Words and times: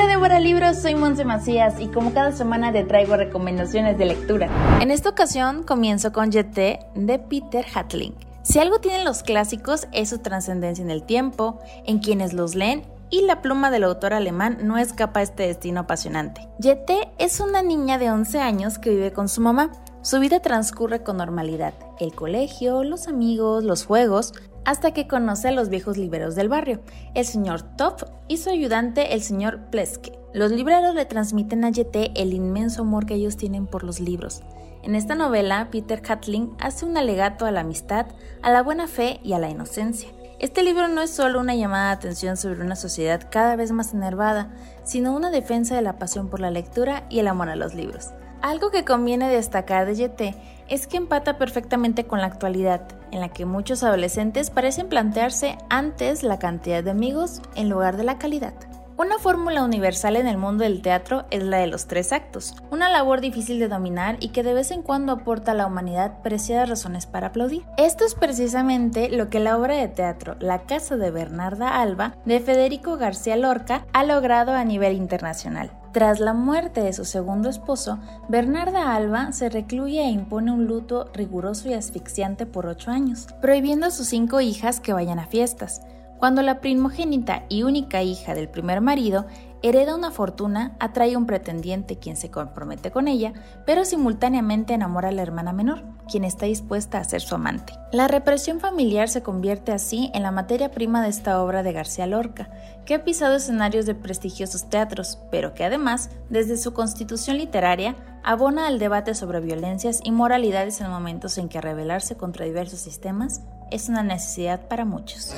Hola 0.00 0.12
Débora 0.12 0.40
Libros, 0.40 0.78
soy 0.78 0.94
Monse 0.94 1.26
Macías 1.26 1.78
y 1.78 1.88
como 1.88 2.14
cada 2.14 2.32
semana 2.32 2.72
te 2.72 2.84
traigo 2.84 3.18
recomendaciones 3.18 3.98
de 3.98 4.06
lectura. 4.06 4.48
En 4.80 4.90
esta 4.90 5.10
ocasión 5.10 5.62
comienzo 5.62 6.10
con 6.10 6.32
Yete 6.32 6.78
de 6.94 7.18
Peter 7.18 7.66
Hatling. 7.74 8.14
Si 8.42 8.58
algo 8.58 8.78
tienen 8.78 9.04
los 9.04 9.22
clásicos 9.22 9.88
es 9.92 10.08
su 10.08 10.20
trascendencia 10.20 10.82
en 10.82 10.90
el 10.90 11.02
tiempo, 11.02 11.58
en 11.84 11.98
quienes 11.98 12.32
los 12.32 12.54
leen 12.54 12.82
y 13.10 13.26
la 13.26 13.42
pluma 13.42 13.70
del 13.70 13.84
autor 13.84 14.14
alemán 14.14 14.60
no 14.62 14.78
escapa 14.78 15.20
a 15.20 15.22
este 15.22 15.46
destino 15.48 15.80
apasionante. 15.80 16.48
Yete 16.58 17.10
es 17.18 17.38
una 17.38 17.62
niña 17.62 17.98
de 17.98 18.10
11 18.10 18.40
años 18.40 18.78
que 18.78 18.88
vive 18.88 19.12
con 19.12 19.28
su 19.28 19.42
mamá. 19.42 19.70
Su 20.00 20.18
vida 20.18 20.40
transcurre 20.40 21.02
con 21.02 21.18
normalidad, 21.18 21.74
el 21.98 22.14
colegio, 22.14 22.84
los 22.84 23.06
amigos, 23.06 23.64
los 23.64 23.84
juegos, 23.84 24.32
hasta 24.64 24.92
que 24.92 25.08
conoce 25.08 25.48
a 25.48 25.52
los 25.52 25.68
viejos 25.68 25.96
libreros 25.96 26.34
del 26.34 26.48
barrio, 26.48 26.80
el 27.14 27.24
señor 27.24 27.62
Top 27.76 28.02
y 28.28 28.36
su 28.36 28.50
ayudante, 28.50 29.14
el 29.14 29.22
señor 29.22 29.70
Pleske. 29.70 30.12
Los 30.32 30.52
libreros 30.52 30.94
le 30.94 31.06
transmiten 31.06 31.64
a 31.64 31.70
Yete 31.70 32.12
el 32.14 32.32
inmenso 32.32 32.82
amor 32.82 33.06
que 33.06 33.14
ellos 33.14 33.36
tienen 33.36 33.66
por 33.66 33.84
los 33.84 34.00
libros. 34.00 34.42
En 34.82 34.94
esta 34.94 35.14
novela, 35.14 35.68
Peter 35.70 36.00
Hatling 36.08 36.56
hace 36.58 36.86
un 36.86 36.96
alegato 36.96 37.44
a 37.44 37.50
la 37.50 37.60
amistad, 37.60 38.06
a 38.42 38.50
la 38.50 38.62
buena 38.62 38.86
fe 38.86 39.20
y 39.22 39.32
a 39.34 39.38
la 39.38 39.50
inocencia. 39.50 40.08
Este 40.38 40.62
libro 40.62 40.88
no 40.88 41.02
es 41.02 41.10
solo 41.10 41.38
una 41.38 41.54
llamada 41.54 41.88
de 41.88 41.92
atención 41.96 42.38
sobre 42.38 42.62
una 42.62 42.76
sociedad 42.76 43.28
cada 43.30 43.56
vez 43.56 43.72
más 43.72 43.92
enervada, 43.92 44.54
sino 44.84 45.14
una 45.14 45.30
defensa 45.30 45.76
de 45.76 45.82
la 45.82 45.98
pasión 45.98 46.30
por 46.30 46.40
la 46.40 46.50
lectura 46.50 47.04
y 47.10 47.18
el 47.18 47.28
amor 47.28 47.50
a 47.50 47.56
los 47.56 47.74
libros. 47.74 48.08
Algo 48.42 48.70
que 48.70 48.86
conviene 48.86 49.28
destacar 49.28 49.84
de 49.84 49.94
Yete 49.94 50.34
es 50.68 50.86
que 50.86 50.96
empata 50.96 51.36
perfectamente 51.36 52.04
con 52.04 52.20
la 52.20 52.26
actualidad, 52.26 52.80
en 53.10 53.20
la 53.20 53.28
que 53.28 53.44
muchos 53.44 53.82
adolescentes 53.82 54.50
parecen 54.50 54.88
plantearse 54.88 55.58
antes 55.68 56.22
la 56.22 56.38
cantidad 56.38 56.82
de 56.82 56.90
amigos 56.90 57.42
en 57.54 57.68
lugar 57.68 57.98
de 57.98 58.04
la 58.04 58.18
calidad. 58.18 58.54
Una 58.96 59.18
fórmula 59.18 59.64
universal 59.64 60.16
en 60.16 60.26
el 60.26 60.36
mundo 60.36 60.64
del 60.64 60.82
teatro 60.82 61.24
es 61.30 61.42
la 61.42 61.56
de 61.58 61.66
los 61.66 61.86
tres 61.86 62.12
actos, 62.12 62.54
una 62.70 62.90
labor 62.90 63.20
difícil 63.20 63.58
de 63.58 63.68
dominar 63.68 64.16
y 64.20 64.28
que 64.28 64.42
de 64.42 64.52
vez 64.52 64.70
en 64.70 64.82
cuando 64.82 65.12
aporta 65.12 65.52
a 65.52 65.54
la 65.54 65.66
humanidad 65.66 66.20
preciadas 66.22 66.68
razones 66.68 67.06
para 67.06 67.28
aplaudir. 67.28 67.64
Esto 67.78 68.04
es 68.04 68.14
precisamente 68.14 69.08
lo 69.08 69.30
que 69.30 69.40
la 69.40 69.56
obra 69.56 69.74
de 69.76 69.88
teatro 69.88 70.36
La 70.38 70.60
Casa 70.64 70.96
de 70.98 71.10
Bernarda 71.10 71.80
Alba 71.80 72.14
de 72.26 72.40
Federico 72.40 72.98
García 72.98 73.36
Lorca 73.36 73.86
ha 73.94 74.04
logrado 74.04 74.52
a 74.52 74.64
nivel 74.64 74.96
internacional. 74.96 75.70
Tras 75.92 76.20
la 76.20 76.34
muerte 76.34 76.82
de 76.82 76.92
su 76.92 77.04
segundo 77.04 77.48
esposo, 77.48 77.98
Bernarda 78.28 78.94
Alba 78.94 79.32
se 79.32 79.48
recluye 79.48 80.00
e 80.00 80.08
impone 80.08 80.52
un 80.52 80.66
luto 80.66 81.10
riguroso 81.12 81.68
y 81.68 81.72
asfixiante 81.72 82.46
por 82.46 82.66
ocho 82.66 82.92
años, 82.92 83.26
prohibiendo 83.40 83.86
a 83.86 83.90
sus 83.90 84.06
cinco 84.06 84.40
hijas 84.40 84.78
que 84.78 84.92
vayan 84.92 85.18
a 85.18 85.26
fiestas. 85.26 85.80
Cuando 86.18 86.42
la 86.42 86.60
primogénita 86.60 87.44
y 87.48 87.64
única 87.64 88.04
hija 88.04 88.34
del 88.34 88.48
primer 88.48 88.80
marido 88.80 89.26
hereda 89.62 89.94
una 89.94 90.10
fortuna, 90.10 90.76
atrae 90.80 91.14
a 91.14 91.18
un 91.18 91.26
pretendiente 91.26 91.98
quien 91.98 92.16
se 92.16 92.30
compromete 92.30 92.90
con 92.90 93.08
ella, 93.08 93.32
pero 93.66 93.84
simultáneamente 93.84 94.74
enamora 94.74 95.08
a 95.08 95.12
la 95.12 95.22
hermana 95.22 95.52
menor, 95.52 95.82
quien 96.10 96.24
está 96.24 96.46
dispuesta 96.46 96.98
a 96.98 97.04
ser 97.04 97.20
su 97.20 97.34
amante. 97.34 97.72
La 97.92 98.08
represión 98.08 98.60
familiar 98.60 99.08
se 99.08 99.22
convierte 99.22 99.72
así 99.72 100.10
en 100.14 100.22
la 100.22 100.30
materia 100.30 100.70
prima 100.70 101.02
de 101.02 101.08
esta 101.08 101.42
obra 101.42 101.62
de 101.62 101.72
García 101.72 102.06
Lorca, 102.06 102.50
que 102.84 102.94
ha 102.94 103.04
pisado 103.04 103.36
escenarios 103.36 103.86
de 103.86 103.94
prestigiosos 103.94 104.68
teatros, 104.68 105.18
pero 105.30 105.54
que 105.54 105.64
además, 105.64 106.10
desde 106.28 106.56
su 106.56 106.72
constitución 106.72 107.38
literaria, 107.38 107.96
abona 108.22 108.66
al 108.66 108.78
debate 108.78 109.14
sobre 109.14 109.40
violencias 109.40 110.00
y 110.02 110.12
moralidades 110.12 110.80
en 110.80 110.90
momentos 110.90 111.38
en 111.38 111.48
que 111.48 111.60
rebelarse 111.60 112.16
contra 112.16 112.44
diversos 112.44 112.80
sistemas 112.80 113.42
es 113.70 113.88
una 113.88 114.02
necesidad 114.02 114.68
para 114.68 114.84
muchos. 114.84 115.32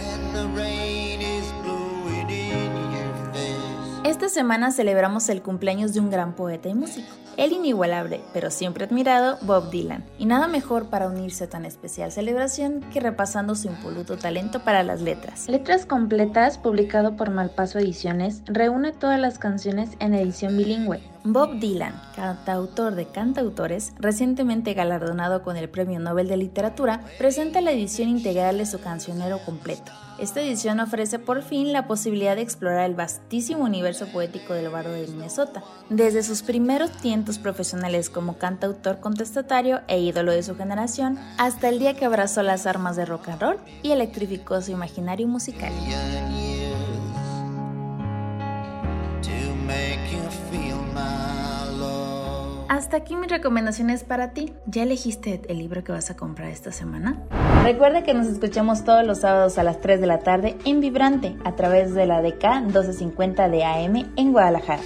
Semana 4.32 4.72
celebramos 4.72 5.28
el 5.28 5.42
cumpleaños 5.42 5.92
de 5.92 6.00
un 6.00 6.10
gran 6.10 6.34
poeta 6.34 6.68
y 6.68 6.74
músico, 6.74 7.08
el 7.36 7.52
inigualable, 7.52 8.20
pero 8.32 8.50
siempre 8.50 8.84
admirado, 8.84 9.38
Bob 9.42 9.70
Dylan. 9.70 10.04
Y 10.18 10.26
nada 10.26 10.48
mejor 10.48 10.86
para 10.86 11.08
unirse 11.08 11.44
a 11.44 11.50
tan 11.50 11.64
especial 11.64 12.10
celebración 12.10 12.80
que 12.92 13.00
repasando 13.00 13.54
su 13.54 13.68
impoluto 13.68 14.16
talento 14.16 14.64
para 14.64 14.82
las 14.82 15.00
letras. 15.02 15.48
Letras 15.48 15.86
Completas, 15.86 16.58
publicado 16.58 17.16
por 17.16 17.30
Malpaso 17.30 17.78
Ediciones, 17.78 18.42
reúne 18.46 18.92
todas 18.92 19.20
las 19.20 19.38
canciones 19.38 19.90
en 20.00 20.14
edición 20.14 20.56
bilingüe. 20.56 21.11
Bob 21.24 21.60
Dylan, 21.60 21.94
cantautor 22.16 22.96
de 22.96 23.06
cantautores, 23.06 23.92
recientemente 24.00 24.74
galardonado 24.74 25.44
con 25.44 25.56
el 25.56 25.68
Premio 25.68 26.00
Nobel 26.00 26.26
de 26.26 26.36
Literatura, 26.36 27.04
presenta 27.16 27.60
la 27.60 27.70
edición 27.70 28.08
integral 28.08 28.58
de 28.58 28.66
su 28.66 28.80
cancionero 28.80 29.38
completo. 29.44 29.92
Esta 30.18 30.40
edición 30.40 30.80
ofrece 30.80 31.20
por 31.20 31.42
fin 31.42 31.72
la 31.72 31.86
posibilidad 31.86 32.34
de 32.34 32.42
explorar 32.42 32.86
el 32.86 32.96
vastísimo 32.96 33.64
universo 33.64 34.06
poético 34.08 34.52
del 34.52 34.70
barrio 34.70 34.94
de 34.94 35.06
Minnesota, 35.06 35.62
desde 35.90 36.24
sus 36.24 36.42
primeros 36.42 36.90
tientos 36.90 37.38
profesionales 37.38 38.10
como 38.10 38.36
cantautor 38.36 38.98
contestatario 38.98 39.80
e 39.86 40.00
ídolo 40.00 40.32
de 40.32 40.42
su 40.42 40.56
generación, 40.56 41.20
hasta 41.38 41.68
el 41.68 41.78
día 41.78 41.94
que 41.94 42.04
abrazó 42.04 42.42
las 42.42 42.66
armas 42.66 42.96
de 42.96 43.04
rock 43.04 43.28
and 43.28 43.40
roll 43.40 43.58
y 43.84 43.92
electrificó 43.92 44.60
su 44.60 44.72
imaginario 44.72 45.28
musical. 45.28 45.72
Hasta 52.72 52.96
aquí 52.96 53.16
mis 53.16 53.30
recomendaciones 53.30 54.02
para 54.02 54.30
ti. 54.30 54.54
¿Ya 54.64 54.84
elegiste 54.84 55.42
el 55.46 55.58
libro 55.58 55.84
que 55.84 55.92
vas 55.92 56.10
a 56.10 56.16
comprar 56.16 56.48
esta 56.48 56.72
semana? 56.72 57.22
Recuerda 57.64 58.02
que 58.02 58.14
nos 58.14 58.26
escuchamos 58.28 58.82
todos 58.82 59.06
los 59.06 59.18
sábados 59.18 59.58
a 59.58 59.62
las 59.62 59.82
3 59.82 60.00
de 60.00 60.06
la 60.06 60.20
tarde 60.20 60.56
en 60.64 60.80
Vibrante 60.80 61.36
a 61.44 61.54
través 61.54 61.92
de 61.92 62.06
la 62.06 62.22
DK 62.22 62.62
1250 62.62 63.50
de 63.50 63.64
AM 63.64 64.12
en 64.16 64.32
Guadalajara. 64.32 64.80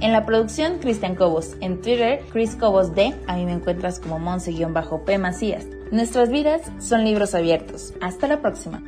En 0.00 0.12
la 0.12 0.26
producción, 0.26 0.80
Cristian 0.80 1.14
Cobos. 1.14 1.54
En 1.60 1.80
Twitter, 1.80 2.24
Chris 2.32 2.56
Cobos 2.56 2.96
D. 2.96 3.14
A 3.28 3.36
mí 3.36 3.44
me 3.44 3.52
encuentras 3.52 4.00
como 4.00 4.18
Monse-P 4.18 5.18
Macías. 5.18 5.66
Nuestras 5.92 6.30
vidas 6.30 6.62
son 6.80 7.04
libros 7.04 7.36
abiertos. 7.36 7.94
Hasta 8.00 8.26
la 8.26 8.40
próxima. 8.40 8.82